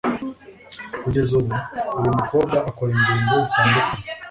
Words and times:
Kugeza 1.01 1.31
ubu 1.39 1.55
uyu 1.99 2.11
mukobwa 2.19 2.57
akora 2.69 2.89
ingendo 2.95 3.33
zitandukanye 3.47 4.01